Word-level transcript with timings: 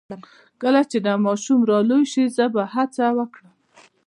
کله 0.61 0.81
چې 0.89 0.97
دا 1.05 1.13
ماشوم 1.25 1.59
را 1.69 1.79
لوی 1.89 2.03
شي 2.11 2.23
زه 2.35 2.45
به 2.53 2.63
هڅه 2.73 3.05
وکړم 3.17 3.51